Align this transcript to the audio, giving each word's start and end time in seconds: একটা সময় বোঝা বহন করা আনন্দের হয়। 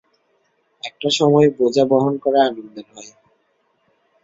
একটা 0.83 1.09
সময় 1.11 1.47
বোঝা 1.57 1.83
বহন 1.85 2.13
করা 2.17 2.39
আনন্দের 2.43 2.87
হয়। 2.93 3.11